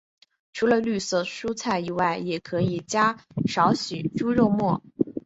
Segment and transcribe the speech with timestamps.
[0.51, 4.81] 除了绿色蔬菜以外也可以加少许猪肉末。